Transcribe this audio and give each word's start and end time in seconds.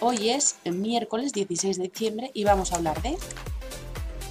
Hoy 0.00 0.28
es 0.28 0.56
miércoles 0.64 1.32
16 1.32 1.78
de 1.78 1.84
diciembre 1.84 2.30
y 2.34 2.44
vamos 2.44 2.72
a 2.72 2.76
hablar 2.76 3.00
de... 3.00 3.16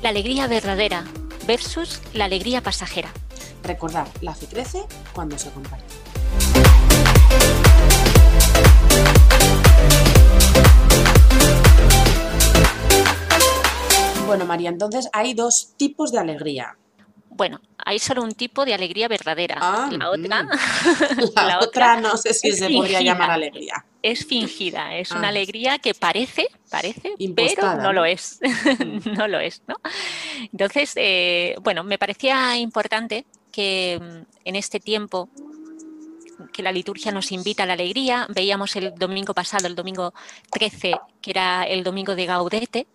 La 0.03 0.09
alegría 0.09 0.45
verdadera 0.47 1.05
versus 1.47 2.01
la 2.13 2.25
alegría 2.25 2.61
pasajera. 2.61 3.11
Recordar, 3.63 4.07
la 4.21 4.35
fe 4.35 4.45
crece 4.45 4.83
cuando 5.13 5.39
se 5.39 5.49
comparte. 5.49 5.85
Bueno, 14.27 14.45
María, 14.45 14.69
entonces 14.69 15.09
hay 15.13 15.33
dos 15.33 15.73
tipos 15.77 16.11
de 16.11 16.19
alegría. 16.19 16.77
Bueno, 17.29 17.59
hay 17.77 17.99
solo 17.99 18.23
un 18.23 18.33
tipo 18.33 18.65
de 18.65 18.73
alegría 18.73 19.07
verdadera. 19.07 19.57
Ah, 19.59 19.89
la 19.91 20.11
otra, 20.11 20.43
mm. 20.43 20.49
La, 21.35 21.59
otra, 21.59 21.99
no 21.99 22.17
sé 22.17 22.33
si 22.33 22.51
se 22.51 22.69
podría 22.69 22.99
fingida. 22.99 23.13
llamar 23.13 23.31
alegría. 23.31 23.85
Es 24.11 24.25
fingida, 24.25 24.95
es 24.95 25.11
Ah. 25.11 25.17
una 25.17 25.29
alegría 25.29 25.79
que 25.79 25.93
parece, 25.95 26.47
parece, 26.69 27.13
Impostada, 27.17 27.71
pero 27.71 27.81
no 27.81 27.87
¿no? 27.89 27.93
lo 27.93 28.05
es, 28.05 28.39
no 29.17 29.27
lo 29.27 29.39
es, 29.39 29.63
¿no? 29.67 29.75
Entonces, 30.51 30.93
eh, 30.95 31.55
bueno, 31.61 31.83
me 31.83 31.97
parecía 31.97 32.55
importante 32.57 33.25
que 33.51 33.99
mm, 33.99 34.47
en 34.47 34.55
este 34.55 34.79
tiempo 34.79 35.29
que 36.51 36.61
la 36.61 36.71
liturgia 36.71 37.11
nos 37.11 37.31
invita 37.31 37.63
a 37.63 37.65
la 37.65 37.73
alegría, 37.73 38.27
veíamos 38.29 38.75
el 38.75 38.93
domingo 38.95 39.33
pasado, 39.33 39.67
el 39.67 39.75
domingo 39.75 40.13
13, 40.51 40.95
que 41.21 41.31
era 41.31 41.63
el 41.63 41.83
domingo 41.83 42.15
de 42.15 42.25
Gaudete, 42.25 42.87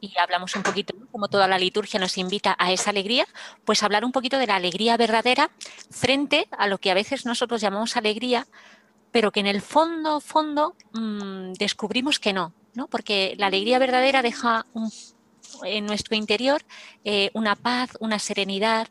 y 0.00 0.16
hablamos 0.18 0.54
un 0.56 0.62
poquito, 0.62 0.94
¿no? 0.98 1.06
como 1.06 1.28
toda 1.28 1.46
la 1.48 1.58
liturgia 1.58 1.98
nos 1.98 2.18
invita 2.18 2.54
a 2.58 2.70
esa 2.72 2.90
alegría, 2.90 3.26
pues 3.64 3.82
hablar 3.82 4.04
un 4.04 4.12
poquito 4.12 4.38
de 4.38 4.46
la 4.46 4.56
alegría 4.56 4.96
verdadera 4.96 5.50
frente 5.90 6.46
a 6.50 6.66
lo 6.66 6.78
que 6.78 6.90
a 6.90 6.94
veces 6.94 7.24
nosotros 7.24 7.60
llamamos 7.60 7.96
alegría, 7.96 8.46
pero 9.12 9.30
que 9.30 9.40
en 9.40 9.46
el 9.46 9.60
fondo, 9.62 10.20
fondo, 10.20 10.74
mm, 10.92 11.52
descubrimos 11.54 12.18
que 12.18 12.32
no, 12.32 12.52
¿no? 12.74 12.86
Porque 12.88 13.34
la 13.38 13.46
alegría 13.46 13.78
verdadera 13.78 14.22
deja 14.22 14.66
un- 14.74 14.90
en 15.64 15.86
nuestro 15.86 16.14
interior 16.16 16.60
eh, 17.04 17.30
una 17.34 17.56
paz, 17.56 17.90
una 18.00 18.18
serenidad, 18.18 18.88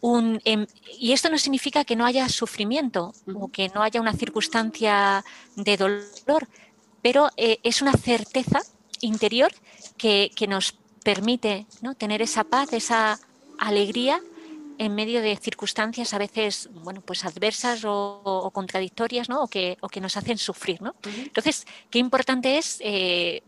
un, 0.00 0.40
em- 0.44 0.66
y 0.98 1.12
esto 1.12 1.28
no 1.30 1.38
significa 1.38 1.84
que 1.84 1.96
no 1.96 2.06
haya 2.06 2.28
sufrimiento 2.28 3.12
o 3.34 3.48
que 3.48 3.68
no 3.74 3.82
haya 3.82 4.00
una 4.00 4.12
circunstancia 4.12 5.24
de 5.56 5.76
dolor, 5.76 6.48
pero 7.02 7.30
eh, 7.36 7.58
es 7.62 7.82
una 7.82 7.92
certeza 7.92 8.60
interior 9.00 9.52
que, 9.96 10.30
que 10.34 10.46
nos 10.46 10.74
permite 11.04 11.66
¿no? 11.82 11.94
tener 11.94 12.22
esa 12.22 12.44
paz, 12.44 12.72
esa 12.72 13.18
alegría 13.58 14.20
en 14.78 14.94
medio 14.94 15.22
de 15.22 15.36
circunstancias 15.36 16.14
a 16.14 16.18
veces 16.18 16.68
bueno, 16.72 17.00
pues 17.00 17.24
adversas 17.24 17.84
o, 17.84 18.20
o 18.24 18.50
contradictorias 18.50 19.28
¿no? 19.28 19.42
o, 19.42 19.48
que, 19.48 19.78
o 19.80 19.88
que 19.88 20.00
nos 20.00 20.16
hacen 20.16 20.38
sufrir. 20.38 20.82
¿no? 20.82 20.94
Entonces, 21.04 21.66
qué 21.90 21.98
importante 21.98 22.58
es 22.58 22.78
eh, 22.80 23.42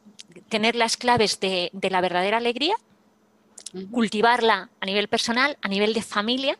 tener 0.48 0.74
las 0.74 0.96
claves 0.96 1.40
de, 1.40 1.70
de 1.72 1.90
la 1.90 2.00
verdadera 2.00 2.38
alegría, 2.38 2.76
cultivarla 3.90 4.70
a 4.80 4.86
nivel 4.86 5.08
personal, 5.08 5.58
a 5.60 5.68
nivel 5.68 5.92
de 5.92 6.02
familia 6.02 6.58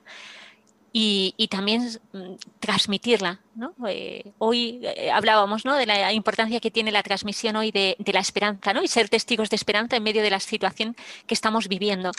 y, 0.92 1.34
y 1.36 1.48
también 1.48 1.82
mm, 2.12 2.34
transmitirla. 2.60 3.40
¿no? 3.54 3.72
Eh, 3.88 4.32
hoy 4.38 4.80
eh, 4.82 5.10
hablábamos 5.10 5.64
¿no? 5.64 5.74
de 5.74 5.84
la 5.86 6.12
importancia 6.12 6.60
que 6.60 6.70
tiene 6.70 6.90
la 6.92 7.02
transmisión 7.02 7.56
hoy 7.56 7.70
de, 7.72 7.96
de 7.98 8.12
la 8.12 8.20
esperanza 8.20 8.72
¿no? 8.72 8.82
y 8.82 8.88
ser 8.88 9.08
testigos 9.08 9.50
de 9.50 9.56
esperanza 9.56 9.96
en 9.96 10.02
medio 10.02 10.22
de 10.22 10.30
la 10.30 10.40
situación 10.40 10.96
que 11.26 11.34
estamos 11.34 11.68
viviendo. 11.68 12.12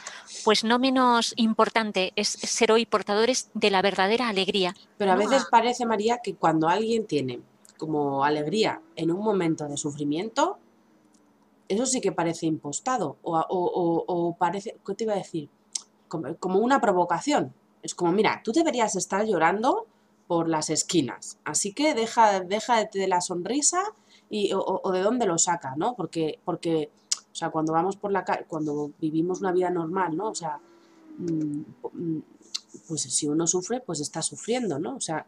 Pues 0.44 0.64
no 0.64 0.80
menos 0.80 1.34
importante 1.38 2.12
es 2.16 2.28
ser 2.30 2.72
hoy 2.72 2.86
portadores 2.86 3.50
de 3.54 3.72
la 3.72 3.82
verdadera 3.82 4.28
alegría. 4.30 4.76
Pero 4.98 5.12
a 5.14 5.16
¿no? 5.16 5.28
veces 5.28 5.46
parece, 5.50 5.86
María, 5.86 6.20
que 6.24 6.36
cuando 6.36 6.68
alguien 6.70 7.06
tiene 7.08 7.40
como 7.78 8.24
alegría 8.26 8.82
en 8.96 9.10
un 9.12 9.24
momento 9.24 9.66
de 9.68 9.78
sufrimiento, 9.78 10.58
eso 11.68 11.86
sí 11.86 12.02
que 12.02 12.12
parece 12.12 12.46
impostado. 12.46 13.18
O, 13.24 13.38
o- 13.38 13.46
o- 13.50 14.04
o 14.08 14.36
parece, 14.36 14.76
¿qué 14.86 14.94
te 14.96 15.04
iba 15.06 15.14
a 15.14 15.18
decir? 15.18 15.48
Como, 16.08 16.36
como 16.38 16.60
una 16.60 16.82
provocación. 16.82 17.54
Es 17.82 17.96
como, 17.96 18.12
mira, 18.12 18.42
tú 18.44 18.52
deberías 18.52 18.96
estar 18.96 19.26
llorando 19.26 19.88
por 20.28 20.48
las 20.50 20.70
esquinas. 20.70 21.38
Así 21.44 21.74
que 21.74 21.94
deja, 21.94 22.42
deja 22.42 22.86
de 22.86 23.08
la 23.08 23.22
sonrisa 23.22 23.82
y, 24.30 24.52
o, 24.54 24.92
de 24.92 25.02
dónde 25.02 25.26
lo 25.26 25.38
saca, 25.38 25.76
¿no? 25.76 25.96
Porque, 25.96 26.40
porque, 26.46 26.90
o 27.32 27.36
sea, 27.36 27.50
cuando 27.50 27.74
vamos 27.74 27.96
por 27.98 28.12
la 28.12 28.24
calle, 28.24 28.46
cuando 28.48 28.92
vivimos 29.00 29.40
una 29.42 29.52
vida 29.52 29.70
normal, 29.70 30.16
¿no? 30.16 30.30
O 30.30 30.36
sea, 30.36 30.60
mm, 31.18 31.62
mm, 31.94 32.20
pues 32.88 33.02
si 33.02 33.28
uno 33.28 33.48
sufre, 33.48 33.82
pues 33.82 34.00
está 34.02 34.22
sufriendo, 34.22 34.80
¿no? 34.80 34.96
O 34.96 35.02
sea, 35.02 35.26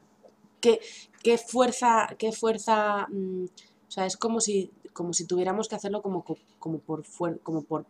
¿qué, 0.61 0.79
qué 1.23 1.37
fuerza, 1.37 2.09
qué 2.17 2.31
fuerza, 2.31 3.07
mm, 3.09 3.45
o 3.45 3.91
sea, 3.91 4.05
es 4.05 4.17
como 4.17 4.41
si, 4.41 4.71
como 4.93 5.13
si 5.13 5.25
tuviéramos 5.25 5.67
que 5.67 5.75
hacerlo 5.75 6.01
como, 6.01 6.23
co- 6.23 6.37
como, 6.59 6.79
por, 6.79 7.03
como 7.41 7.63
por 7.63 7.85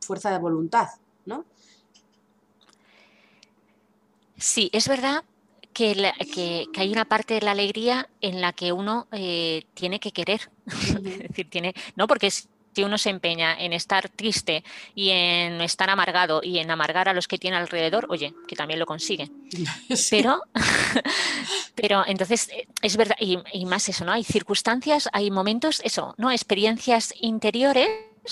fuerza 0.00 0.30
de 0.30 0.38
voluntad, 0.38 0.88
¿no? 1.26 1.44
Sí, 4.40 4.70
es 4.72 4.88
verdad 4.88 5.22
que, 5.72 5.94
la- 5.94 6.14
que- 6.14 6.66
que 6.72 6.80
hay 6.80 6.90
una 6.90 7.04
parte 7.04 7.34
de 7.34 7.42
la 7.42 7.52
alegría 7.52 8.08
en 8.20 8.40
la 8.40 8.52
que 8.52 8.72
uno 8.72 9.06
eh, 9.12 9.64
tiene 9.74 10.00
que 10.00 10.10
querer. 10.12 10.50
Es 10.66 11.28
decir, 11.28 11.48
tiene, 11.48 11.74
no 11.94 12.06
porque 12.08 12.30
si 12.30 12.84
uno 12.84 12.98
se 12.98 13.10
empeña 13.10 13.54
en 13.60 13.72
estar 13.72 14.08
triste 14.08 14.62
y 14.94 15.10
en 15.10 15.60
estar 15.60 15.90
amargado 15.90 16.40
y 16.42 16.58
en 16.58 16.70
amargar 16.70 17.08
a 17.08 17.12
los 17.12 17.26
que 17.28 17.36
tiene 17.38 17.56
alrededor, 17.56 18.06
oye, 18.08 18.32
que 18.48 18.56
también 18.56 18.78
lo 18.80 18.86
consigue. 18.86 19.28
Sí. 19.96 20.16
Pero, 20.22 20.42
pero 21.74 22.04
entonces 22.06 22.48
eh, 22.50 22.66
es 22.82 22.96
verdad, 22.96 23.16
y, 23.20 23.38
y 23.52 23.66
más 23.66 23.88
eso, 23.88 24.04
¿no? 24.04 24.12
Hay 24.12 24.24
circunstancias, 24.24 25.08
hay 25.12 25.30
momentos, 25.30 25.80
eso, 25.84 26.14
¿no? 26.18 26.30
Experiencias 26.30 27.12
interiores 27.20 27.88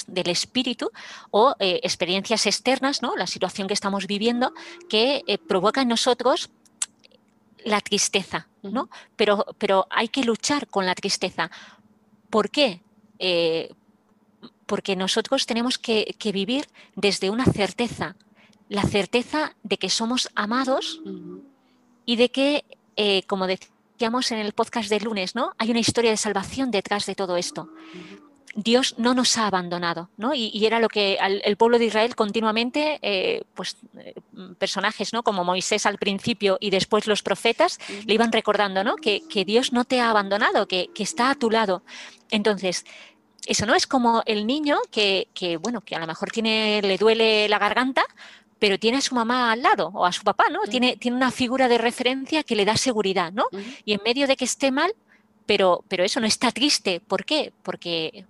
del 0.06 0.28
espíritu 0.28 0.90
o 1.30 1.54
eh, 1.58 1.80
experiencias 1.82 2.46
externas, 2.46 3.02
¿no? 3.02 3.16
La 3.16 3.26
situación 3.26 3.68
que 3.68 3.74
estamos 3.74 4.06
viviendo 4.06 4.52
que 4.88 5.22
eh, 5.26 5.38
provoca 5.38 5.82
en 5.82 5.88
nosotros 5.88 6.50
la 7.64 7.80
tristeza, 7.80 8.48
¿no? 8.62 8.88
Pero, 9.16 9.46
pero 9.58 9.86
hay 9.90 10.08
que 10.08 10.24
luchar 10.24 10.68
con 10.68 10.86
la 10.86 10.94
tristeza. 10.94 11.50
¿Por 12.30 12.50
qué? 12.50 12.82
Eh, 13.18 13.74
porque 14.66 14.96
nosotros 14.96 15.46
tenemos 15.46 15.78
que, 15.78 16.14
que 16.18 16.30
vivir 16.30 16.68
desde 16.94 17.30
una 17.30 17.46
certeza, 17.46 18.16
la 18.68 18.82
certeza 18.82 19.56
de 19.62 19.78
que 19.78 19.88
somos 19.88 20.28
amados 20.34 21.00
y 22.04 22.16
de 22.16 22.30
que, 22.30 22.64
eh, 22.96 23.22
como 23.24 23.46
decíamos 23.46 24.30
en 24.30 24.38
el 24.38 24.52
podcast 24.52 24.90
del 24.90 25.04
lunes, 25.04 25.34
¿no? 25.34 25.54
Hay 25.58 25.70
una 25.70 25.80
historia 25.80 26.10
de 26.10 26.16
salvación 26.16 26.70
detrás 26.70 27.06
de 27.06 27.14
todo 27.14 27.36
esto. 27.36 27.70
Dios 28.54 28.94
no 28.98 29.14
nos 29.14 29.36
ha 29.38 29.46
abandonado, 29.46 30.08
¿no? 30.16 30.34
Y, 30.34 30.50
y 30.54 30.66
era 30.66 30.80
lo 30.80 30.88
que 30.88 31.18
al- 31.20 31.42
el 31.44 31.56
pueblo 31.56 31.78
de 31.78 31.84
Israel 31.84 32.16
continuamente, 32.16 32.98
eh, 33.02 33.42
pues 33.54 33.76
eh, 33.98 34.14
personajes, 34.58 35.12
¿no? 35.12 35.22
Como 35.22 35.44
Moisés 35.44 35.86
al 35.86 35.98
principio 35.98 36.56
y 36.60 36.70
después 36.70 37.06
los 37.06 37.22
profetas, 37.22 37.78
le 38.06 38.14
iban 38.14 38.32
recordando, 38.32 38.82
¿no? 38.84 38.96
Que, 38.96 39.22
que 39.28 39.44
Dios 39.44 39.72
no 39.72 39.84
te 39.84 40.00
ha 40.00 40.10
abandonado, 40.10 40.66
que, 40.66 40.88
que 40.94 41.02
está 41.02 41.30
a 41.30 41.34
tu 41.34 41.50
lado. 41.50 41.82
Entonces, 42.30 42.84
eso 43.46 43.66
no 43.66 43.74
es 43.74 43.86
como 43.86 44.22
el 44.26 44.46
niño 44.46 44.78
que, 44.90 45.28
que, 45.34 45.56
bueno, 45.56 45.80
que 45.82 45.94
a 45.94 45.98
lo 46.00 46.06
mejor 46.06 46.30
tiene, 46.30 46.80
le 46.82 46.96
duele 46.98 47.48
la 47.48 47.58
garganta, 47.58 48.02
pero 48.58 48.78
tiene 48.78 48.98
a 48.98 49.00
su 49.00 49.14
mamá 49.14 49.52
al 49.52 49.62
lado 49.62 49.90
o 49.94 50.04
a 50.04 50.12
su 50.12 50.24
papá, 50.24 50.46
¿no? 50.50 50.60
Tiene, 50.62 50.96
tiene 50.96 51.16
una 51.16 51.30
figura 51.30 51.68
de 51.68 51.78
referencia 51.78 52.42
que 52.42 52.56
le 52.56 52.64
da 52.64 52.76
seguridad, 52.76 53.32
¿no? 53.32 53.46
Y 53.84 53.92
en 53.92 54.00
medio 54.04 54.26
de 54.26 54.36
que 54.36 54.44
esté 54.46 54.70
mal, 54.72 54.92
pero, 55.46 55.84
pero 55.88 56.02
eso 56.02 56.18
no 56.18 56.26
está 56.26 56.50
triste. 56.50 57.00
¿Por 57.00 57.24
qué? 57.24 57.52
Porque, 57.62 58.24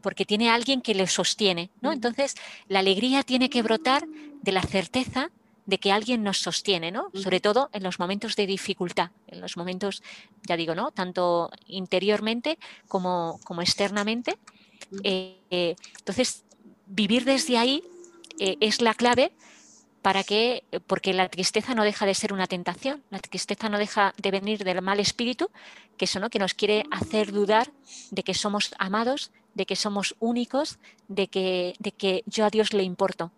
porque 0.00 0.24
tiene 0.24 0.50
a 0.50 0.54
alguien 0.54 0.80
que 0.80 0.94
le 0.94 1.06
sostiene, 1.06 1.70
¿no? 1.80 1.90
Ujú. 1.90 1.96
Entonces, 1.96 2.34
la 2.68 2.80
alegría 2.80 3.22
tiene 3.22 3.48
que 3.48 3.62
brotar 3.62 4.06
de 4.40 4.52
la 4.52 4.62
certeza 4.62 5.30
de 5.64 5.78
que 5.78 5.92
alguien 5.92 6.22
nos 6.22 6.38
sostiene, 6.38 6.90
¿no? 6.90 7.08
Ujú. 7.12 7.22
Sobre 7.22 7.40
todo 7.40 7.68
en 7.72 7.82
los 7.82 7.98
momentos 7.98 8.36
de 8.36 8.46
dificultad, 8.46 9.10
en 9.26 9.40
los 9.40 9.56
momentos, 9.56 10.02
ya 10.42 10.56
digo, 10.56 10.74
¿no? 10.74 10.92
Tanto 10.92 11.50
interiormente 11.66 12.58
como, 12.86 13.38
como 13.44 13.60
externamente. 13.60 14.36
Ujú. 14.90 15.00
Eh, 15.04 15.42
eh, 15.50 15.76
entonces, 15.98 16.44
vivir 16.86 17.24
desde 17.24 17.58
ahí 17.58 17.82
eh, 18.38 18.56
es 18.60 18.80
la 18.80 18.94
clave 18.94 19.32
para 20.02 20.22
que, 20.22 20.64
porque 20.86 21.12
la 21.12 21.28
tristeza 21.28 21.74
no 21.74 21.84
deja 21.84 22.06
de 22.06 22.14
ser 22.14 22.32
una 22.32 22.46
tentación, 22.46 23.02
la 23.10 23.18
tristeza 23.18 23.68
no 23.68 23.78
deja 23.78 24.14
de 24.16 24.30
venir 24.30 24.64
del 24.64 24.80
mal 24.82 25.00
espíritu, 25.00 25.50
que 25.96 26.04
eso, 26.04 26.20
¿no? 26.20 26.30
que 26.30 26.38
nos 26.38 26.54
quiere 26.54 26.84
hacer 26.90 27.32
dudar 27.32 27.70
de 28.10 28.22
que 28.22 28.34
somos 28.34 28.74
amados, 28.78 29.32
de 29.54 29.66
que 29.66 29.76
somos 29.76 30.14
únicos, 30.20 30.78
de 31.08 31.26
que, 31.26 31.74
de 31.78 31.92
que 31.92 32.22
yo 32.26 32.44
a 32.44 32.50
Dios 32.50 32.72
le 32.72 32.84
importo. 32.84 33.32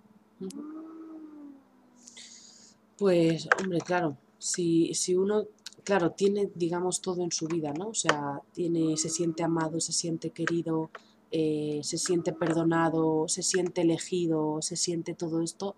Pues, 2.99 3.49
hombre, 3.59 3.81
claro, 3.81 4.19
si, 4.39 4.93
si 4.95 5.15
uno, 5.15 5.47
claro, 5.85 6.11
tiene, 6.11 6.51
digamos, 6.55 7.01
todo 7.01 7.23
en 7.25 7.33
su 7.33 7.47
vida, 7.47 7.73
¿no? 7.73 7.89
O 7.89 7.95
sea, 7.95 8.43
tiene, 8.53 8.99
se 8.99 9.09
siente 9.09 9.43
amado, 9.43 9.81
se 9.81 9.93
siente 9.93 10.31
querido, 10.31 10.91
eh, 11.33 11.81
se 11.83 11.97
siente 11.97 12.33
perdonado, 12.33 13.27
se 13.29 13.43
siente 13.43 13.83
elegido, 13.83 14.61
se 14.61 14.77
siente 14.77 15.15
todo 15.15 15.41
esto, 15.41 15.77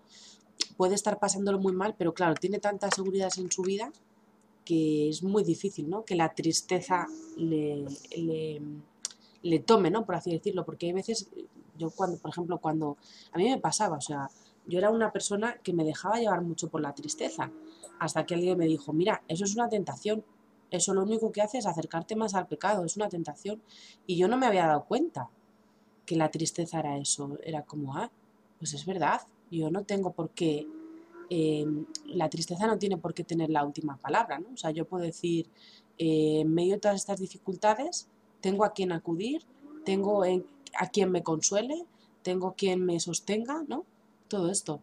puede 0.77 0.95
estar 0.95 1.19
pasándolo 1.19 1.59
muy 1.59 1.73
mal, 1.73 1.95
pero 1.97 2.13
claro, 2.13 2.35
tiene 2.35 2.59
tantas 2.59 2.95
seguridades 2.95 3.37
en 3.37 3.51
su 3.51 3.61
vida 3.61 3.91
que 4.65 5.09
es 5.09 5.23
muy 5.23 5.43
difícil, 5.43 5.89
¿no? 5.89 6.05
Que 6.05 6.15
la 6.15 6.33
tristeza 6.33 7.07
le, 7.37 7.85
le, 9.41 9.59
tome, 9.59 9.91
¿no? 9.91 10.05
Por 10.05 10.15
así 10.15 10.31
decirlo, 10.31 10.65
porque 10.65 10.87
hay 10.87 10.93
veces, 10.93 11.29
yo 11.77 11.89
cuando, 11.91 12.17
por 12.17 12.31
ejemplo, 12.31 12.57
cuando 12.59 12.97
a 13.31 13.37
mí 13.37 13.49
me 13.49 13.59
pasaba, 13.59 13.97
o 13.97 14.01
sea, 14.01 14.29
yo 14.65 14.79
era 14.79 14.89
una 14.89 15.11
persona 15.11 15.57
que 15.63 15.73
me 15.73 15.83
dejaba 15.83 16.19
llevar 16.19 16.41
mucho 16.41 16.69
por 16.69 16.81
la 16.81 16.93
tristeza, 16.93 17.51
hasta 17.99 18.25
que 18.25 18.35
alguien 18.35 18.57
me 18.57 18.65
dijo, 18.65 18.93
mira, 18.93 19.21
eso 19.27 19.43
es 19.43 19.55
una 19.55 19.69
tentación, 19.69 20.23
eso 20.71 20.93
lo 20.93 21.03
único 21.03 21.31
que 21.31 21.41
hace 21.41 21.57
es 21.57 21.65
acercarte 21.65 22.15
más 22.15 22.33
al 22.33 22.47
pecado, 22.47 22.85
es 22.85 22.95
una 22.95 23.09
tentación, 23.09 23.61
y 24.07 24.17
yo 24.17 24.27
no 24.27 24.37
me 24.37 24.45
había 24.45 24.67
dado 24.67 24.85
cuenta 24.85 25.29
que 26.05 26.15
la 26.15 26.31
tristeza 26.31 26.79
era 26.79 26.97
eso, 26.97 27.37
era 27.43 27.63
como, 27.63 27.95
ah, 27.95 28.11
pues 28.59 28.73
es 28.73 28.85
verdad, 28.85 29.21
yo 29.57 29.71
no 29.71 29.83
tengo 29.83 30.11
por 30.11 30.29
qué, 30.31 30.67
em, 31.29 31.85
la 32.05 32.29
tristeza 32.29 32.67
no 32.67 32.77
tiene 32.77 32.97
por 32.97 33.13
qué 33.13 33.23
tener 33.23 33.49
la 33.49 33.63
última 33.65 33.97
palabra, 33.97 34.39
¿no? 34.39 34.47
O 34.53 34.57
sea, 34.57 34.71
yo 34.71 34.85
puedo 34.85 35.03
decir, 35.03 35.47
eh, 35.97 36.41
en 36.41 36.53
medio 36.53 36.73
de 36.73 36.79
todas 36.79 36.97
estas 36.97 37.19
dificultades, 37.19 38.07
tengo 38.41 38.65
a 38.65 38.73
quien 38.73 38.91
acudir, 38.91 39.43
tengo 39.85 40.23
a 40.23 40.87
quien 40.87 41.11
me 41.11 41.23
consuele, 41.23 41.85
tengo 42.23 42.53
quien 42.57 42.83
me 42.85 42.99
sostenga, 42.99 43.63
¿no? 43.67 43.85
Todo 44.27 44.49
esto. 44.49 44.81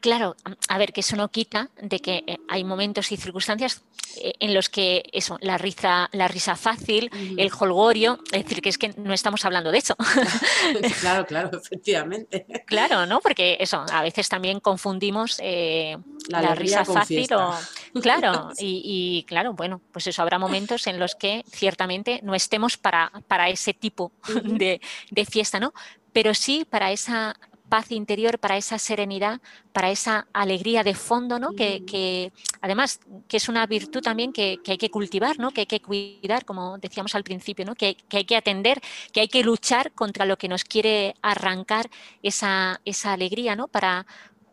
Claro, 0.00 0.36
a 0.68 0.78
ver, 0.78 0.92
que 0.92 1.00
eso 1.00 1.16
no 1.16 1.28
quita 1.28 1.70
de 1.80 1.98
que 2.00 2.24
eh, 2.26 2.38
hay 2.48 2.62
momentos 2.64 3.10
y 3.10 3.16
circunstancias 3.16 3.82
eh, 4.16 4.32
en 4.40 4.54
los 4.54 4.68
que 4.68 5.04
eso, 5.12 5.38
la 5.40 5.58
risa, 5.58 6.08
la 6.12 6.28
risa 6.28 6.56
fácil, 6.56 7.10
el 7.36 7.50
holgorio, 7.58 8.18
es 8.32 8.44
decir, 8.44 8.62
que 8.62 8.68
es 8.68 8.78
que 8.78 8.88
no 8.96 9.12
estamos 9.12 9.44
hablando 9.44 9.70
de 9.70 9.78
eso. 9.78 9.96
claro, 11.00 11.26
claro, 11.28 11.50
efectivamente. 11.58 12.46
Claro, 12.66 13.06
¿no? 13.06 13.20
Porque 13.20 13.56
eso, 13.60 13.84
a 13.90 14.02
veces 14.02 14.28
también 14.28 14.60
confundimos 14.60 15.38
eh, 15.42 15.96
la, 16.28 16.54
risa 16.54 16.84
fácil 16.84 17.32
o. 17.34 17.54
Claro, 18.02 18.50
y, 18.58 19.24
claro, 19.26 19.54
bueno, 19.54 19.80
pues 19.92 20.06
eso 20.06 20.22
habrá 20.22 20.38
momentos 20.38 20.86
en 20.86 21.00
los 21.00 21.14
que 21.14 21.42
ciertamente 21.50 22.20
no 22.22 22.34
estemos 22.34 22.76
para, 22.76 23.10
para 23.26 23.48
ese 23.48 23.74
tipo 23.74 24.12
de, 24.44 24.80
de 25.10 25.24
fiesta, 25.24 25.58
¿no? 25.58 25.72
Pero 26.12 26.34
sí 26.34 26.64
para 26.68 26.92
esa 26.92 27.34
paz 27.68 27.92
interior, 27.92 28.38
para 28.38 28.56
esa 28.56 28.78
serenidad, 28.78 29.40
para 29.72 29.90
esa 29.90 30.26
alegría 30.32 30.82
de 30.82 30.94
fondo, 30.94 31.38
¿no? 31.38 31.52
Que, 31.52 32.32
además 32.60 33.00
que 33.28 33.36
es 33.36 33.48
una 33.48 33.66
virtud 33.66 34.00
también 34.00 34.32
que, 34.32 34.60
hay 34.66 34.78
que 34.78 34.90
cultivar, 34.90 35.38
¿no? 35.38 35.50
Que 35.50 35.62
hay 35.62 35.66
que 35.66 35.80
cuidar, 35.80 36.44
como 36.44 36.78
decíamos 36.78 37.14
al 37.14 37.24
principio, 37.24 37.64
¿no? 37.64 37.74
Que, 37.74 37.96
hay 38.10 38.24
que 38.24 38.36
atender, 38.36 38.80
que 39.12 39.20
hay 39.20 39.28
que 39.28 39.42
luchar 39.42 39.92
contra 39.92 40.24
lo 40.24 40.36
que 40.38 40.48
nos 40.48 40.64
quiere 40.64 41.14
arrancar 41.22 41.90
esa, 42.22 42.80
esa 42.84 43.12
alegría, 43.12 43.56
¿no? 43.56 43.68
Para, 43.68 44.06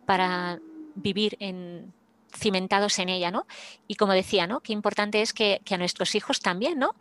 para 0.06 0.60
vivir 0.96 1.38
en, 1.40 1.94
cimentados 2.38 3.00
en 3.00 3.10
ella, 3.10 3.32
¿no? 3.32 3.48
Y 3.88 3.96
como 3.96 4.14
decía, 4.14 4.48
¿no? 4.48 4.62
Qué 4.62 4.74
importante 4.74 5.22
es 5.22 5.34
que, 5.34 5.62
que, 5.64 5.76
a 5.76 5.78
nuestros 5.78 6.16
hijos 6.16 6.40
también, 6.40 6.78
¿no? 6.80 6.96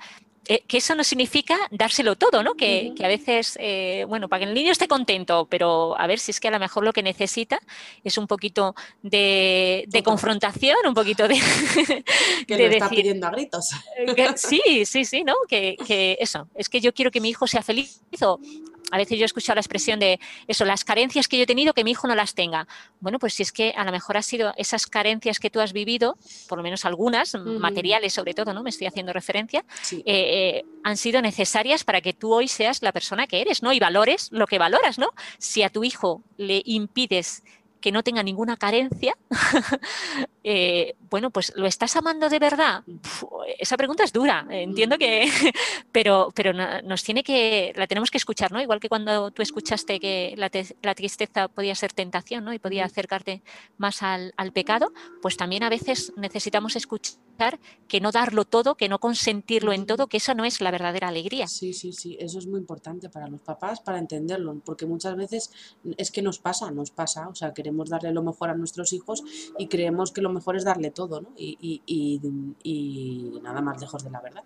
Eh, 0.47 0.63
que 0.67 0.79
eso 0.79 0.95
no 0.95 1.05
significa 1.05 1.57
dárselo 1.71 2.17
todo, 2.17 2.43
¿no? 2.43 2.55
Que, 2.55 2.93
a 3.03 3.09
veces, 3.09 3.57
eh, 3.61 4.05
bueno, 4.09 4.29
para 4.29 4.41
que 4.41 4.49
el 4.51 4.55
niño 4.55 4.73
esté 4.73 4.89
contento, 4.89 5.47
pero 5.49 5.99
a 5.99 6.07
ver 6.07 6.19
si 6.19 6.33
es 6.33 6.41
que 6.41 6.49
a 6.49 6.51
lo 6.51 6.59
mejor 6.59 6.85
lo 6.85 6.93
que 6.93 7.03
necesita 7.03 7.61
es 8.03 8.19
un 8.19 8.27
poquito 8.27 8.75
de, 9.03 9.89
confrontación, 10.05 10.77
un 10.87 10.95
poquito 10.95 11.27
de... 11.29 11.37
que 12.47 12.57
le 12.57 12.67
está 12.67 12.91
pidiendo 12.91 13.27
a 13.27 13.31
gritos. 13.31 13.71
Sí, 14.37 14.85
sí, 14.85 15.05
sí, 15.05 15.25
¿no? 15.25 15.35
Que, 15.49 15.77
que, 15.87 16.19
eso, 16.21 16.49
es 16.55 16.69
que 16.69 16.81
yo 16.81 16.93
quiero 16.93 17.11
que 17.11 17.21
mi 17.21 17.31
hijo 17.31 17.47
sea 17.47 17.63
feliz 17.63 18.01
o 18.21 18.39
a 18.91 18.97
veces 18.97 19.19
yo 19.19 19.25
he 19.25 19.27
escuchado 19.27 19.57
la 19.57 19.61
expresión 19.61 19.99
de 19.99 20.21
eso, 20.47 20.65
las 20.65 20.85
carencias 20.85 21.29
que 21.29 21.37
yo 21.37 21.45
he 21.45 21.47
tenido, 21.47 21.73
que 21.75 21.85
mi 21.85 21.93
hijo 21.93 22.07
no 22.07 22.15
las 22.15 22.35
tenga. 22.35 22.67
Bueno, 23.01 23.19
pues 23.19 23.35
si 23.35 23.43
es 23.43 23.53
que 23.53 23.73
a 23.77 23.85
lo 23.85 23.93
mejor 23.93 24.17
ha 24.17 24.23
sido 24.23 24.53
esas 24.57 24.87
carencias 24.87 25.39
que 25.39 25.51
tú 25.51 25.61
has 25.61 25.73
vivido, 25.73 26.17
por 26.49 26.59
lo 26.59 26.65
menos 26.65 26.85
algunas, 26.85 27.35
materiales 27.35 28.13
sobre 28.13 28.35
todo, 28.35 28.53
¿no? 28.53 28.63
Me 28.63 28.71
estoy 28.71 28.87
haciendo 28.87 29.13
referencia, 29.13 29.65
eh, 29.93 30.03
eh, 30.07 30.65
han 30.83 30.97
sido 30.97 31.23
necesarias 31.23 31.85
para 31.85 32.01
que 32.01 32.13
tú 32.13 32.33
hoy 32.33 32.49
seas 32.49 32.83
la 32.83 32.93
persona 32.93 33.27
que 33.27 33.41
eres, 33.41 33.63
¿no? 33.63 33.73
Y 33.73 33.79
valores 33.79 34.29
lo 34.33 34.47
que 34.47 34.59
valoras, 34.59 34.99
¿no? 34.99 35.11
Si 35.39 35.63
a 35.63 35.71
tu 35.71 35.85
hijo 35.85 36.23
le 36.37 36.63
impides 36.65 37.43
que 37.85 37.93
no 37.93 38.03
tenga 38.03 38.23
ninguna 38.23 38.57
carencia, 38.57 39.15
eh, 40.43 40.95
bueno, 41.11 41.31
pues 41.31 41.53
¿lo 41.55 41.67
estás 41.67 41.95
amando 41.97 42.31
de 42.31 42.39
verdad? 42.39 42.83
esa 43.59 43.77
pregunta 43.77 44.05
es 44.05 44.11
dura, 44.11 44.47
entiendo 44.49 44.97
que, 44.97 45.29
pero, 45.93 46.33
pero 46.35 46.55
nos 46.55 47.05
tiene 47.05 47.23
que, 47.23 47.75
la 47.77 47.87
tenemos 47.87 48.11
que 48.11 48.17
escuchar, 48.17 48.53
¿no? 48.53 48.63
Igual 48.63 48.81
que 48.81 48.89
cuando 48.89 49.31
tú 49.33 49.43
escuchaste 49.43 50.01
que 50.01 50.33
la, 50.39 50.95
tristeza 50.95 51.49
podía 51.49 51.75
ser 51.75 51.93
tentación, 51.93 52.43
¿no? 52.47 52.55
Y 52.55 52.59
podía 52.59 52.87
acercarte 52.87 53.43
más 53.77 54.03
al, 54.03 54.33
al 54.39 54.53
pecado, 54.53 54.91
pues 55.21 55.37
también 55.37 55.63
a 55.63 55.69
veces 55.69 56.15
necesitamos 56.17 56.77
escuchar 56.77 57.24
que 57.89 58.01
no 58.01 58.11
darlo 58.11 58.45
todo, 58.45 58.75
que 58.75 58.89
no 58.89 58.99
consentirlo 58.99 59.73
en 59.73 59.87
todo, 59.87 60.07
que 60.07 60.17
esa 60.17 60.35
no 60.35 60.45
es 60.45 60.61
la 60.61 60.71
verdadera 60.71 61.09
alegría. 61.09 61.47
Sí, 61.47 61.73
sí, 61.73 61.93
sí, 61.93 62.17
eso 62.21 62.39
es 62.39 62.47
muy 62.47 62.61
importante 62.61 63.09
para 63.09 63.29
los 63.29 63.41
papás, 63.41 63.81
para 63.81 63.99
entenderlo, 63.99 64.61
porque 64.65 64.87
muchas 64.87 65.17
veces 65.17 65.51
es 65.97 66.11
que 66.11 66.23
nos 66.23 66.39
pasa, 66.39 66.71
nos 66.71 66.91
pasa, 66.91 67.29
o 67.29 67.35
sea, 67.35 67.53
queremos 67.53 67.91
darle 67.91 68.13
lo 68.13 68.23
mejor 68.23 68.51
a 68.51 68.55
nuestros 68.55 68.93
hijos 68.93 69.23
y 69.59 69.69
creemos 69.69 70.13
que 70.13 70.21
lo 70.21 70.31
mejor 70.31 70.57
es 70.57 70.65
darle 70.65 70.91
todo, 70.91 71.21
¿no? 71.21 71.33
Y, 71.37 71.83
y 71.87 73.41
nada 73.43 73.61
más 73.61 73.81
lejos 73.81 74.05
de 74.05 74.11
la 74.11 74.21
verdad. 74.21 74.45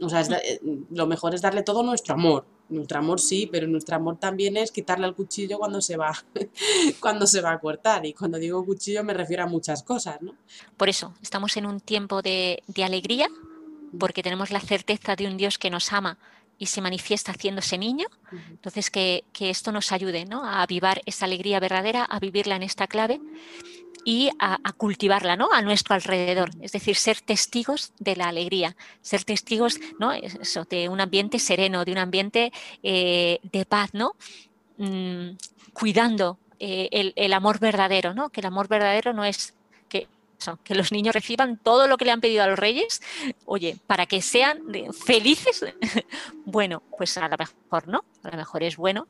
O 0.00 0.08
sea, 0.08 0.20
eh, 0.20 0.60
lo 0.90 1.06
mejor 1.06 1.34
es 1.34 1.42
darle 1.42 1.62
todo 1.62 1.82
nuestro 1.82 2.14
amor. 2.14 2.44
Nuestro 2.72 2.98
amor 2.98 3.20
sí, 3.20 3.48
pero 3.50 3.66
nuestro 3.66 3.96
amor 3.96 4.18
también 4.18 4.56
es 4.56 4.72
quitarle 4.72 5.06
el 5.06 5.14
cuchillo 5.14 5.58
cuando 5.58 5.80
se 5.80 5.96
va, 5.96 6.12
cuando 7.00 7.26
se 7.26 7.40
va 7.40 7.52
a 7.52 7.60
cortar. 7.60 8.04
Y 8.06 8.12
cuando 8.14 8.38
digo 8.38 8.64
cuchillo 8.64 9.04
me 9.04 9.14
refiero 9.14 9.44
a 9.44 9.46
muchas 9.46 9.82
cosas, 9.82 10.20
¿no? 10.22 10.34
Por 10.76 10.88
eso, 10.88 11.14
estamos 11.22 11.56
en 11.56 11.66
un 11.66 11.80
tiempo 11.80 12.22
de, 12.22 12.62
alegría, 12.82 13.28
porque 13.98 14.22
tenemos 14.22 14.50
la 14.50 14.60
certeza 14.60 15.14
de 15.14 15.26
un 15.26 15.36
Dios 15.36 15.58
que 15.58 15.70
nos 15.70 15.92
ama 15.92 16.18
y 16.58 16.66
se 16.66 16.80
manifiesta 16.80 17.32
haciéndose 17.32 17.78
niño. 17.78 18.06
Entonces, 18.50 18.90
que, 18.90 19.24
que 19.32 19.50
esto 19.50 19.72
nos 19.72 19.92
ayude 19.92 20.24
¿no? 20.24 20.44
a 20.44 20.62
avivar 20.62 21.02
esa 21.06 21.26
alegría 21.26 21.60
verdadera, 21.60 22.04
a 22.04 22.18
vivirla 22.18 22.56
en 22.56 22.62
esta 22.62 22.86
clave 22.86 23.20
y 24.04 24.30
a, 24.38 24.58
cultivarla 24.76 25.36
¿no? 25.36 25.48
a 25.52 25.62
nuestro 25.62 25.94
alrededor, 25.94 26.50
es 26.60 26.72
decir, 26.72 26.96
ser 26.96 27.20
testigos 27.20 27.92
de 27.98 28.16
la 28.16 28.28
alegría, 28.28 28.76
ser 29.00 29.24
testigos 29.24 29.78
¿no? 29.98 30.12
Eso, 30.12 30.64
de 30.64 30.88
un 30.88 31.00
ambiente 31.00 31.38
sereno, 31.38 31.84
de 31.84 31.92
un 31.92 31.98
ambiente 31.98 32.52
eh, 32.82 33.38
de 33.42 33.64
paz, 33.64 33.90
¿no? 33.92 34.16
Mm, 34.78 35.36
cuidando 35.72 36.38
eh, 36.58 37.12
el, 37.16 37.32
amor 37.32 37.58
verdadero, 37.58 38.14
¿no? 38.14 38.30
que 38.30 38.40
el 38.40 38.46
amor 38.46 38.68
verdadero 38.68 39.12
no 39.12 39.24
es 39.24 39.54
que, 39.88 40.08
que 40.64 40.74
los 40.74 40.92
niños 40.92 41.14
reciban 41.14 41.56
todo 41.56 41.86
lo 41.86 41.96
que 41.96 42.04
le 42.04 42.10
han 42.10 42.20
pedido 42.20 42.42
a 42.42 42.46
los 42.46 42.58
reyes, 42.58 43.02
oye, 43.46 43.76
para 43.86 44.06
que 44.06 44.22
sean 44.22 44.60
felices, 44.92 45.64
bueno, 46.44 46.82
pues 46.96 47.16
a 47.18 47.28
lo 47.28 47.36
mejor 47.36 47.88
no, 47.88 48.04
a 48.22 48.30
lo 48.30 48.36
mejor 48.36 48.62
es 48.62 48.76
bueno 48.76 49.06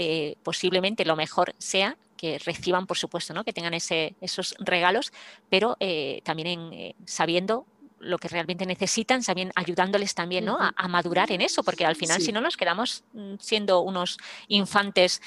eh, 0.00 0.36
posiblemente 0.44 1.04
lo 1.04 1.16
mejor 1.16 1.56
sea 1.58 1.96
que 2.18 2.38
reciban, 2.38 2.86
por 2.86 2.98
supuesto, 2.98 3.32
¿no? 3.32 3.44
que 3.44 3.54
tengan 3.54 3.72
ese, 3.72 4.14
esos 4.20 4.54
regalos, 4.58 5.12
pero 5.48 5.78
eh, 5.80 6.20
también 6.24 6.70
eh, 6.74 6.94
sabiendo 7.06 7.64
lo 7.98 8.18
que 8.18 8.28
realmente 8.28 8.66
necesitan, 8.66 9.24
también 9.24 9.50
ayudándoles 9.56 10.14
también 10.14 10.44
¿no? 10.44 10.58
a, 10.60 10.88
madurar 10.88 11.32
en 11.32 11.40
eso, 11.40 11.64
porque 11.64 11.84
al 11.86 11.96
final 11.96 12.20
si 12.20 12.30
no 12.30 12.40
nos 12.40 12.56
quedamos 12.56 13.02
mm, 13.12 13.34
siendo 13.40 13.80
unos 13.80 14.18
infantes 14.46 15.20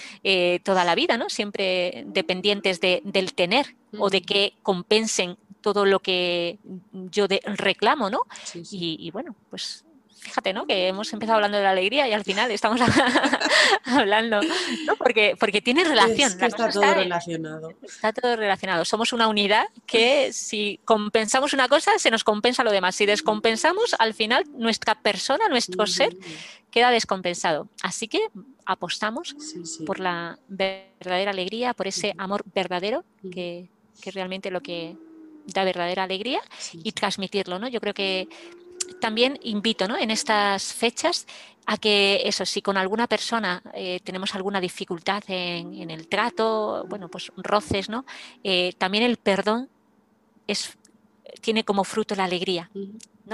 toda 0.64 0.86
la 0.86 0.96
vida, 0.96 1.18
¿no? 1.18 1.30
siempre 1.30 2.06
dependientes 2.08 2.80
del 2.80 3.34
tener 3.34 3.76
o 3.98 4.10
de 4.10 4.22
que 4.22 4.54
compensen 4.64 5.38
todo 5.60 5.86
lo 5.86 6.00
que 6.00 6.60
yo 6.94 7.28
reclamo, 7.28 8.10
¿no? 8.10 8.22
Y, 8.54 8.98
y, 9.00 9.12
bueno, 9.12 9.36
pues 9.50 9.84
fíjate, 10.22 10.54
¿no? 10.54 10.68
Que 10.68 10.88
hemos 10.88 11.12
empezado 11.14 11.38
hablando 11.38 11.58
de 11.58 11.64
la 11.64 11.72
alegría 11.72 12.08
y 12.08 12.14
al 12.14 12.24
final 12.24 12.52
estamos 12.52 12.80
hablando, 13.86 14.40
¿no? 14.86 14.96
Porque, 14.96 15.36
porque 15.40 15.62
tiene 15.62 15.84
relación. 15.84 16.32
está 16.32 16.50
todo 16.50 16.94
relacionado. 16.94 17.74
Está 17.82 18.14
todo 18.14 18.36
relacionado. 18.36 18.86
Somos 18.86 19.14
una 19.14 19.28
unidad 19.28 19.66
que 19.88 20.32
si 20.32 20.80
compensamos 20.86 21.54
una 21.54 21.68
cosa, 21.68 21.98
se 21.98 22.12
nos 22.12 22.24
compensa 22.24 22.64
lo 22.64 22.72
demás. 22.72 22.96
Si 22.96 23.08
descompensamos, 23.08 23.96
al 23.98 24.14
final 24.14 24.46
nuestra 24.54 24.96
persona, 24.96 25.50
nuestro 25.50 25.88
ser, 25.88 26.16
queda 26.70 26.92
descompensado. 26.92 27.68
Así 27.82 28.08
que 28.08 28.20
apostamos 28.66 29.36
por 29.88 30.00
la 30.00 30.38
verdadera 30.48 31.32
alegría, 31.32 31.74
por 31.74 31.88
ese 31.88 32.14
amor 32.20 32.44
verdadero 32.54 33.04
que, 33.34 33.70
que 34.02 34.12
realmente 34.12 34.52
lo 34.52 34.62
que 34.62 34.96
da 35.48 35.64
verdadera 35.64 36.04
alegría 36.04 36.42
y 36.74 36.92
transmitirlo, 36.92 37.58
¿no? 37.58 37.68
Yo 37.68 37.82
creo 37.82 37.96
que 37.96 38.28
también 39.00 39.40
invito 39.44 39.88
¿no? 39.88 39.98
en 39.98 40.12
estas 40.12 40.74
fechas 40.74 41.28
a 41.66 41.78
que 41.78 42.22
eso, 42.26 42.46
si 42.46 42.62
con 42.62 42.78
alguna 42.78 43.08
persona 43.08 43.62
eh, 43.74 44.00
tenemos 44.04 44.36
alguna 44.36 44.60
dificultad 44.60 45.24
en, 45.28 45.90
el 45.90 46.08
trato, 46.08 46.86
bueno, 46.90 47.08
pues 47.08 47.32
roces, 47.38 47.88
¿no? 47.88 48.06
Eh, 48.44 48.74
también 48.78 49.04
el 49.04 49.18
perdón 49.18 49.70
es, 50.48 50.78
tiene 51.40 51.64
como 51.64 51.84
fruto 51.84 52.16
la 52.16 52.24
alegría. 52.24 52.70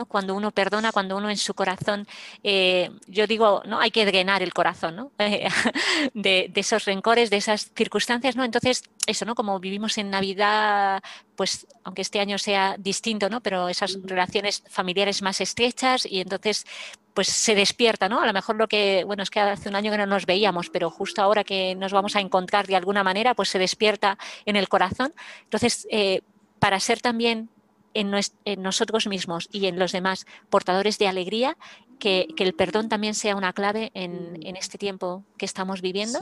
Cuando 0.06 0.36
uno 0.36 0.52
perdona, 0.52 0.92
cuando 0.92 1.18
uno 1.18 1.30
en 1.30 1.38
su 1.38 1.54
corazón, 1.54 2.08
eh, 2.44 2.92
yo 3.08 3.28
digo, 3.28 3.62
¿no? 3.66 3.80
Hay 3.80 3.92
que 3.92 4.06
drenar 4.06 4.44
el 4.44 4.54
corazón, 4.54 4.96
¿no? 4.96 5.12
de, 6.14 6.52
esos 6.56 6.86
rencores, 6.86 7.30
de 7.30 7.38
esas 7.38 7.72
circunstancias, 7.76 8.36
¿no? 8.36 8.44
Entonces, 8.44 8.84
eso, 9.06 9.26
¿no? 9.26 9.36
Como 9.36 9.60
vivimos 9.60 9.98
en 9.98 10.10
Navidad, 10.10 11.02
pues, 11.36 11.68
aunque 11.84 12.02
este 12.02 12.20
año 12.20 12.38
sea 12.38 12.76
distinto, 12.78 13.30
¿no? 13.30 13.42
Pero 13.42 13.70
esas 13.70 13.98
relaciones 14.04 14.64
familiares 14.70 15.22
más 15.22 15.42
estrechas 15.42 16.06
y 16.06 16.22
entonces 16.22 16.66
pues 17.14 17.30
se 17.30 17.56
despierta, 17.56 18.08
¿no? 18.08 18.22
A 18.22 18.28
lo 18.28 18.34
mejor 18.34 18.58
lo 18.58 18.68
que, 18.68 19.04
bueno, 19.04 19.24
es 19.24 19.32
que 19.32 19.40
hace 19.40 19.70
un 19.70 19.76
año 19.76 19.90
que 19.90 19.98
no 19.98 20.06
nos 20.06 20.28
veíamos, 20.28 20.70
pero 20.70 20.92
justo 20.92 21.24
ahora 21.24 21.44
que 21.44 21.74
nos 21.74 21.92
vamos 21.92 22.16
a 22.16 22.20
encontrar 22.20 22.68
de 22.68 22.76
alguna 22.76 23.04
manera, 23.04 23.34
pues 23.34 23.50
se 23.50 23.58
despierta 23.58 24.20
en 24.46 24.56
el 24.56 24.70
corazón. 24.70 25.16
Entonces, 25.46 25.88
eh, 25.90 26.22
para 26.60 26.80
ser 26.80 27.02
también 27.02 27.50
en, 27.98 28.62
nosotros 28.62 29.08
mismos 29.08 29.50
y 29.52 29.66
en 29.66 29.80
los 29.80 29.92
demás 29.92 30.26
portadores 30.50 30.98
de 31.00 31.08
alegría, 31.08 31.58
que, 32.00 32.28
el 32.38 32.54
perdón 32.54 32.90
también 32.90 33.16
sea 33.16 33.36
una 33.36 33.54
clave 33.54 33.92
en, 33.94 34.34
mm. 34.34 34.56
este 34.56 34.78
tiempo 34.78 35.24
que 35.38 35.46
estamos 35.46 35.82
viviendo 35.82 36.20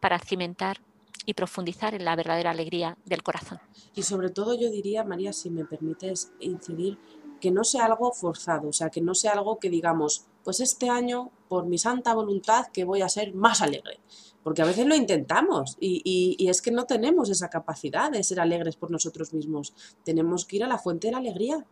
para 0.00 0.18
cimentar 0.18 0.80
y 1.26 1.34
profundizar 1.34 1.94
en 1.94 2.04
la 2.04 2.16
verdadera 2.16 2.50
alegría 2.50 2.96
del 3.04 3.22
corazón. 3.22 3.60
Y 3.94 4.02
sobre 4.02 4.30
todo 4.30 4.54
yo 4.58 4.70
diría, 4.70 5.04
María, 5.04 5.32
si 5.32 5.50
me 5.50 5.64
permites 5.64 6.32
incidir, 6.40 6.98
que 7.40 7.50
no 7.50 7.62
sea 7.64 7.86
algo 7.86 8.12
forzado, 8.12 8.68
o 8.68 8.72
sea, 8.72 8.90
que 8.90 9.00
no 9.00 9.14
sea 9.14 9.32
algo 9.32 9.58
que 9.58 9.70
digamos, 9.70 10.26
pues 10.44 10.60
este 10.60 10.90
año, 10.90 11.30
por 11.48 11.66
mi 11.66 11.78
santa 11.78 12.14
voluntad, 12.14 12.66
que 12.72 12.84
voy 12.84 13.02
a 13.02 13.08
ser 13.08 13.34
más 13.34 13.62
alegre 13.62 14.00
porque 14.42 14.62
a 14.62 14.64
veces 14.64 14.86
lo 14.86 14.94
intentamos 14.94 15.76
y, 15.80 16.36
es 16.48 16.62
que 16.62 16.70
no 16.70 16.84
tenemos 16.84 17.28
esa 17.30 17.48
capacidad 17.48 18.10
de 18.10 18.22
ser 18.22 18.40
alegres 18.40 18.76
por 18.76 18.90
nosotros 18.90 19.32
mismos. 19.34 19.74
Tenemos 20.04 20.44
que 20.44 20.56
ir 20.56 20.64
a 20.64 20.68
la 20.68 20.78
fuente 20.78 21.08
de 21.08 21.12
la 21.12 21.18
alegría. 21.18 21.64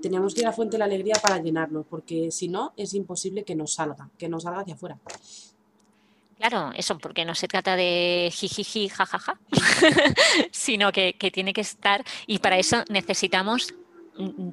Tenemos 0.00 0.34
que 0.34 0.40
ir 0.40 0.46
a 0.46 0.50
la 0.50 0.56
fuente 0.56 0.76
de 0.76 0.78
la 0.78 0.84
alegría 0.86 1.14
para 1.20 1.38
llenarnos, 1.38 1.84
porque 1.88 2.30
si 2.30 2.48
no 2.48 2.72
es 2.76 2.94
imposible 2.94 3.44
que 3.44 3.54
nos 3.54 3.74
salga, 3.74 4.08
que 4.16 4.28
nos 4.28 4.44
salga 4.44 4.60
hacia 4.60 4.74
afuera. 4.74 4.98
Claro, 6.38 6.72
eso, 6.74 6.96
porque 6.96 7.26
no 7.26 7.34
se 7.34 7.48
trata 7.48 7.76
de 7.76 8.30
jijiji, 8.32 8.88
jajaja, 8.88 9.38
sino 10.52 10.90
que, 10.90 11.12
que 11.14 11.30
tiene 11.30 11.52
que 11.52 11.60
estar, 11.60 12.02
y 12.26 12.38
para 12.38 12.58
eso 12.58 12.82
necesitamos 12.88 13.74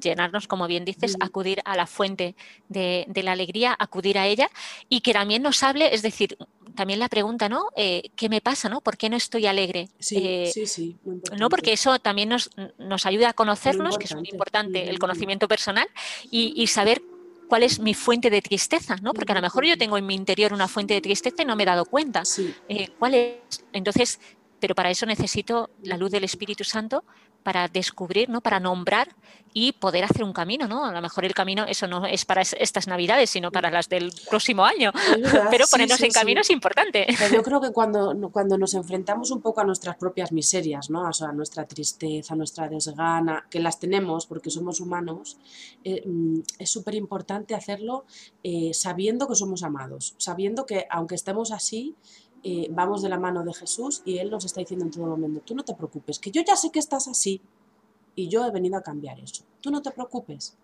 llenarnos, 0.00 0.46
como 0.46 0.66
bien 0.66 0.84
dices, 0.84 1.16
acudir 1.20 1.60
a 1.64 1.76
la 1.76 1.86
fuente 1.86 2.34
de, 2.68 3.06
la 3.22 3.32
alegría, 3.32 3.76
acudir 3.78 4.18
a 4.18 4.26
ella 4.26 4.50
y 4.88 5.00
que 5.00 5.12
también 5.12 5.42
nos 5.42 5.62
hable, 5.62 5.94
es 5.94 6.02
decir, 6.02 6.36
también 6.78 7.00
la 7.00 7.08
pregunta, 7.08 7.48
¿no? 7.48 7.70
Eh, 7.74 8.12
¿Qué 8.14 8.28
me 8.28 8.40
pasa, 8.40 8.68
no? 8.68 8.80
¿Por 8.80 8.96
qué 8.96 9.10
no 9.10 9.16
estoy 9.16 9.46
alegre? 9.46 9.88
Sí, 9.98 10.18
eh, 10.22 10.48
sí, 10.54 10.64
sí. 10.64 10.96
no, 11.36 11.48
porque 11.48 11.72
eso 11.72 11.98
también 11.98 12.28
nos, 12.28 12.50
nos 12.78 13.04
ayuda 13.04 13.30
a 13.30 13.32
conocernos, 13.32 13.98
que 13.98 14.04
es 14.04 14.14
muy 14.14 14.28
importante 14.30 14.88
el 14.88 15.00
conocimiento 15.00 15.48
personal 15.48 15.88
y, 16.30 16.64
saber 16.68 17.02
cuál 17.48 17.64
es 17.64 17.80
mi 17.80 17.94
fuente 17.94 18.30
de 18.30 18.40
tristeza, 18.42 18.94
¿no? 19.02 19.12
Porque 19.12 19.32
a 19.32 19.34
lo 19.34 19.42
mejor 19.42 19.64
yo 19.64 19.76
tengo 19.76 19.98
en 19.98 20.06
mi 20.06 20.14
interior 20.14 20.52
una 20.52 20.68
fuente 20.68 20.94
de 20.94 21.00
tristeza 21.00 21.42
y 21.42 21.46
no 21.46 21.56
me 21.56 21.64
he 21.64 21.66
dado 21.66 21.84
cuenta. 21.84 22.22
Eh, 22.68 22.90
¿Cuál 22.96 23.14
es? 23.14 23.64
Entonces, 23.72 24.20
pero 24.60 24.76
para 24.76 24.88
eso 24.88 25.04
necesito 25.04 25.70
la 25.82 25.96
luz 25.96 26.12
del 26.12 26.22
Espíritu 26.22 26.62
Santo 26.62 27.02
para 27.42 27.68
descubrir, 27.68 28.28
¿no? 28.28 28.40
para 28.40 28.60
nombrar 28.60 29.08
y 29.54 29.72
poder 29.72 30.04
hacer 30.04 30.22
un 30.22 30.32
camino. 30.32 30.68
¿no? 30.68 30.84
A 30.84 30.92
lo 30.92 31.00
mejor 31.00 31.24
el 31.24 31.34
camino, 31.34 31.64
eso 31.64 31.86
no 31.86 32.06
es 32.06 32.24
para 32.24 32.42
estas 32.42 32.86
navidades, 32.86 33.30
sino 33.30 33.50
para 33.50 33.70
las 33.70 33.88
del 33.88 34.12
próximo 34.28 34.64
año. 34.64 34.92
Pero 35.50 35.66
ponernos 35.70 36.00
en 36.02 36.12
camino 36.12 36.40
es 36.40 36.50
importante. 36.50 37.06
yo 37.32 37.42
creo 37.42 37.60
que 37.60 37.70
cuando, 37.72 38.14
cuando 38.30 38.58
nos 38.58 38.74
enfrentamos 38.74 39.30
un 39.30 39.40
poco 39.40 39.60
a 39.60 39.64
nuestras 39.64 39.96
propias 39.96 40.32
miserias, 40.32 40.90
¿no? 40.90 41.06
a 41.06 41.32
nuestra 41.32 41.66
tristeza, 41.66 42.34
a 42.34 42.36
nuestra 42.36 42.68
desgana, 42.68 43.46
que 43.50 43.60
las 43.60 43.78
tenemos 43.78 44.26
porque 44.26 44.50
somos 44.50 44.80
humanos, 44.80 45.38
eh, 45.84 46.02
mm, 46.06 46.40
es 46.58 46.70
súper 46.70 46.94
importante 46.94 47.54
hacerlo 47.54 48.04
eh, 48.42 48.72
sabiendo 48.74 49.26
que 49.26 49.34
somos 49.34 49.62
amados, 49.62 50.14
sabiendo 50.18 50.66
que 50.66 50.86
aunque 50.90 51.14
estemos 51.14 51.50
así, 51.50 51.96
vamos 52.70 53.02
de 53.02 53.08
la 53.08 53.18
mano 53.18 53.42
de 53.44 53.52
Jesús 53.52 54.02
y 54.04 54.18
Él 54.18 54.30
nos 54.30 54.44
está 54.44 54.60
diciendo 54.60 54.84
en 54.84 54.90
todo 54.90 55.06
momento, 55.06 55.40
tú 55.44 55.54
no 55.54 55.64
te 55.64 55.74
preocupes, 55.74 56.18
que 56.18 56.30
yo 56.30 56.42
ya 56.42 56.56
sé 56.56 56.70
que 56.70 56.78
estás 56.78 57.08
así 57.08 57.40
y 58.14 58.28
yo 58.28 58.44
he 58.44 58.50
venido 58.50 58.76
a 58.76 58.82
cambiar 58.82 59.20
eso. 59.20 59.44
Tú 59.60 59.70
no 59.70 59.80
te 59.80 59.90
preocupes. 59.90 60.56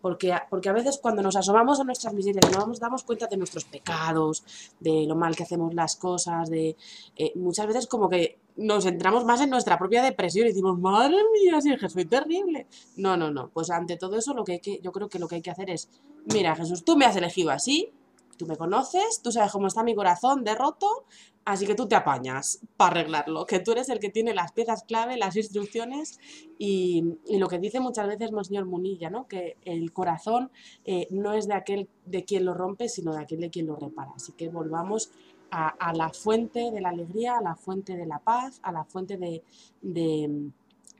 Porque, 0.00 0.34
porque 0.50 0.68
a 0.68 0.72
veces 0.72 0.98
cuando 1.00 1.22
nos 1.22 1.36
asomamos 1.36 1.80
a 1.80 1.84
nuestras 1.84 2.12
miserias 2.12 2.52
no 2.52 2.66
nos 2.66 2.78
damos 2.78 3.02
cuenta 3.02 3.26
de 3.26 3.36
nuestros 3.36 3.64
pecados, 3.64 4.44
de 4.78 5.06
lo 5.06 5.16
mal 5.16 5.34
que 5.34 5.42
hacemos 5.42 5.74
las 5.74 5.96
cosas, 5.96 6.50
de 6.50 6.76
eh, 7.16 7.32
muchas 7.36 7.66
veces 7.66 7.86
como 7.86 8.08
que 8.08 8.38
nos 8.56 8.86
entramos 8.86 9.24
más 9.24 9.40
en 9.40 9.50
nuestra 9.50 9.78
propia 9.78 10.02
depresión 10.02 10.46
y 10.46 10.50
decimos, 10.50 10.78
madre 10.78 11.16
mía, 11.32 11.60
si 11.60 11.70
Jesús 11.70 11.96
es 11.96 12.08
terrible. 12.08 12.66
No, 12.96 13.16
no, 13.16 13.30
no. 13.30 13.48
Pues 13.48 13.70
ante 13.70 13.96
todo 13.96 14.16
eso 14.16 14.34
lo 14.34 14.44
que, 14.44 14.52
hay 14.52 14.60
que 14.60 14.80
yo 14.80 14.92
creo 14.92 15.08
que 15.08 15.18
lo 15.18 15.26
que 15.26 15.36
hay 15.36 15.42
que 15.42 15.50
hacer 15.50 15.70
es, 15.70 15.88
mira 16.32 16.54
Jesús, 16.54 16.84
tú 16.84 16.96
me 16.96 17.06
has 17.06 17.16
elegido 17.16 17.50
así, 17.50 17.92
Tú 18.36 18.46
me 18.46 18.56
conoces, 18.56 19.20
tú 19.22 19.30
sabes 19.32 19.52
cómo 19.52 19.66
está 19.66 19.82
mi 19.82 19.94
corazón 19.94 20.44
derroto, 20.44 21.04
así 21.44 21.66
que 21.66 21.74
tú 21.74 21.86
te 21.86 21.94
apañas 21.94 22.60
para 22.76 23.00
arreglarlo, 23.00 23.46
que 23.46 23.60
tú 23.60 23.72
eres 23.72 23.88
el 23.88 23.98
que 23.98 24.10
tiene 24.10 24.34
las 24.34 24.52
piezas 24.52 24.84
clave, 24.84 25.16
las 25.16 25.36
instrucciones 25.36 26.18
y, 26.58 27.04
lo 27.28 27.48
que 27.48 27.58
dice 27.58 27.80
muchas 27.80 28.06
veces 28.06 28.32
Monseñor 28.32 28.66
Munilla, 28.66 29.10
¿no? 29.10 29.28
que 29.28 29.56
el 29.64 29.92
corazón 29.92 30.50
eh, 30.84 31.06
no 31.10 31.32
es 31.32 31.46
de 31.46 31.54
aquel 31.54 31.88
de 32.06 32.24
quien 32.24 32.44
lo 32.44 32.54
rompe, 32.54 32.88
sino 32.88 33.14
de 33.14 33.22
aquel 33.22 33.40
de 33.40 33.50
quien 33.50 33.66
lo 33.66 33.76
repara. 33.76 34.12
Así 34.16 34.32
que 34.32 34.48
volvamos 34.48 35.10
a, 35.50 35.92
la 35.92 36.10
fuente 36.10 36.72
de 36.72 36.80
la 36.80 36.88
alegría, 36.88 37.38
a 37.38 37.42
la 37.42 37.54
fuente 37.54 37.96
de 37.96 38.06
la 38.06 38.18
paz, 38.18 38.58
a 38.62 38.72
la 38.72 38.84
fuente 38.84 39.16
de, 39.16 39.44
de 39.82 40.50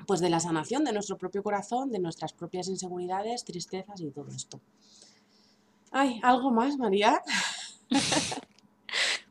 pues 0.07 0.21
de 0.21 0.29
la 0.31 0.41
sanación 0.41 0.85
de 0.85 0.93
nuestro 0.93 1.17
propio 1.17 1.43
corazón, 1.43 1.91
de 1.91 1.99
nuestras 1.99 2.33
propias 2.33 2.69
inseguridades, 2.69 3.45
tristezas 3.45 4.01
y 4.01 4.11
todo 4.11 4.29
esto. 4.29 4.61
Ay, 5.97 6.19
¿algo 6.25 6.51
más, 6.51 6.77
María? 6.77 7.23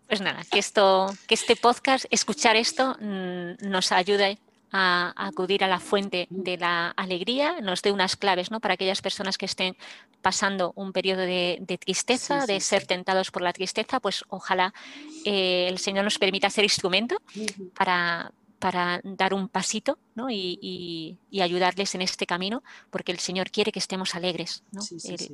Pues 0.06 0.22
nada, 0.22 0.44
que 0.52 0.60
esto, 0.60 1.12
que 1.26 1.34
este 1.34 1.56
podcast, 1.56 2.06
escuchar 2.12 2.56
esto, 2.56 2.96
mm, 3.00 3.68
nos 3.68 3.92
ayude 3.92 4.38
a, 4.72 5.12
acudir 5.16 5.64
a 5.64 5.68
la 5.68 5.80
fuente 5.80 6.28
de 6.30 6.58
la 6.58 6.90
alegría, 6.90 7.62
nos 7.62 7.82
dé 7.82 7.92
unas 7.92 8.16
claves 8.16 8.52
¿no? 8.52 8.60
para 8.60 8.76
aquellas 8.76 9.02
personas 9.02 9.40
que 9.40 9.48
estén 9.48 9.76
pasando 10.22 10.72
un 10.76 10.92
periodo 10.92 11.22
de, 11.22 11.80
tristeza, 11.80 12.46
de 12.46 12.60
ser 12.60 12.86
tentados 12.86 13.32
por 13.32 13.42
la 13.42 13.54
tristeza, 13.54 14.00
pues 14.00 14.24
ojalá 14.28 14.72
eh, 15.26 15.66
el 15.68 15.80
Señor 15.80 16.04
nos 16.04 16.20
permita 16.20 16.52
ser 16.52 16.66
instrumento 16.66 17.18
para, 17.74 18.32
para 18.64 19.02
dar 19.04 19.34
un 19.34 19.50
pasito 19.50 20.00
y, 20.30 21.18
ayudarles 21.42 21.96
en 21.96 22.02
este 22.02 22.26
camino, 22.26 22.64
porque 22.92 23.12
el 23.12 23.20
Señor 23.20 23.52
quiere 23.52 23.74
que 23.74 23.80
estemos 23.80 24.16
alegres. 24.16 24.64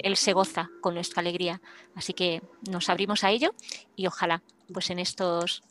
él, 0.02 0.18
se 0.18 0.34
goza 0.34 0.72
con 0.82 0.96
nuestra 0.96 1.20
alegría. 1.20 1.62
Así 1.94 2.14
que 2.14 2.42
nos 2.68 2.90
abrimos 2.90 3.24
a 3.24 3.30
ello 3.30 3.54
y 3.96 4.08
ojalá 4.08 4.42
pues 4.74 4.90
en 4.90 4.98
estos 4.98 5.62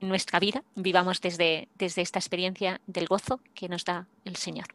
en 0.00 0.08
nuestra 0.08 0.40
vida 0.40 0.64
vivamos 0.74 1.20
desde, 1.20 1.68
desde 1.74 2.00
esta 2.00 2.18
experiencia 2.18 2.80
del 2.86 3.08
gozo 3.08 3.40
que 3.54 3.68
nos 3.68 3.84
da 3.84 4.06
el 4.24 4.36
Señor 4.36 4.68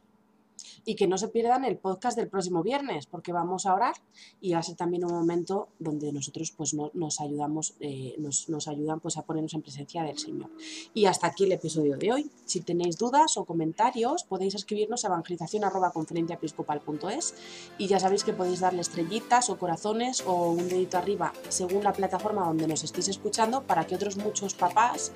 y 0.86 0.96
que 0.96 1.08
no 1.08 1.18
se 1.18 1.30
pierdan 1.30 1.66
el 1.66 1.78
podcast 1.78 2.16
del 2.18 2.30
próximo 2.30 2.64
viernes, 2.64 3.06
porque 3.06 3.34
vamos 3.34 3.66
a 3.66 3.74
orar 3.74 3.96
y 4.42 4.54
va 4.54 4.60
a 4.60 4.64
ser 4.64 4.76
también 4.76 5.06
un 5.06 5.12
momento 5.12 5.70
donde 5.80 6.12
nosotros 6.12 6.52
pues 6.56 6.74
nos 6.74 7.22
ayudamos, 7.22 7.76
eh, 7.80 8.16
nos, 8.18 8.68
ayudan 8.68 9.00
pues 9.00 9.18
a 9.18 9.22
ponernos 9.24 9.54
en 9.54 9.62
presencia 9.62 10.04
del 10.04 10.18
Señor. 10.18 10.50
Y 10.94 11.06
hasta 11.06 11.28
aquí 11.28 11.46
el 11.46 11.54
episodio 11.54 11.98
de 11.98 12.12
hoy. 12.12 12.30
Si 12.46 12.62
tenéis 12.62 12.98
dudas 12.98 13.38
o 13.38 13.46
comentarios, 13.46 14.24
podéis 14.24 14.56
escribirnos 14.56 15.06
a 15.06 15.08
evangelización.conferenciaepiscopal.es 15.08 17.36
y 17.78 17.88
ya 17.88 18.00
sabéis 18.00 18.24
que 18.24 18.34
podéis 18.34 18.60
darle 18.60 18.82
estrellitas 18.82 19.50
o 19.50 19.58
corazones 19.58 20.24
o 20.26 20.52
un 20.52 20.70
dedito 20.70 20.98
arriba 20.98 21.34
según 21.50 21.84
la 21.84 21.94
plataforma 21.94 22.46
donde 22.46 22.68
nos 22.68 22.84
estéis 22.84 23.10
escuchando 23.10 23.64
para 23.64 23.86
que 23.86 23.96
otros 23.96 24.18
muchos 24.18 24.54
papás 24.54 25.12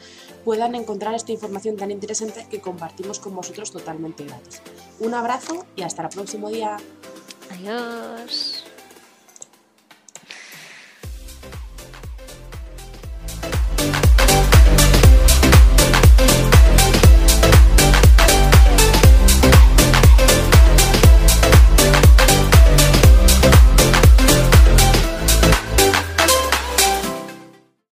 puedan 0.46 0.76
encontrar 0.76 1.16
esta 1.16 1.32
información 1.32 1.78
tan 1.78 1.92
interesante 1.92 2.48
que 2.50 2.62
compartimos 2.62 3.20
con 3.20 3.36
vosotros 3.36 3.72
totalmente 3.72 4.26
gratis. 4.26 4.62
Un 5.00 5.14
y 5.76 5.82
hasta 5.82 6.04
el 6.04 6.10
próximo 6.10 6.50
día. 6.50 6.78
Adiós. 7.52 8.53